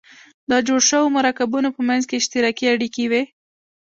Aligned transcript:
د 0.49 0.51
جوړو 0.67 0.87
شوو 0.89 1.13
مرکبونو 1.17 1.69
په 1.75 1.81
منځ 1.89 2.03
کې 2.09 2.15
اشتراکي 2.21 2.65
اړیکې 2.73 3.05
وي. 3.11 3.23